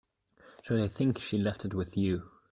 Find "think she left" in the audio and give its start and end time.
0.87-1.63